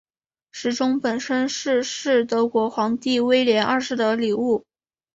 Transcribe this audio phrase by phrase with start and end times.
[0.51, 4.65] 时钟本身是是德国皇帝威廉二世的礼物。